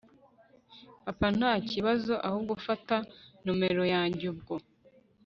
[1.05, 2.97] Papa ntakibazo ahubwo fata
[3.45, 4.55] numero yange ubwo